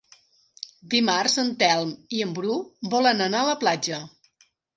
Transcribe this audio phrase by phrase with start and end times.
[0.93, 2.57] Dimarts en Telm i en Bru
[2.95, 4.03] volen anar a la platja.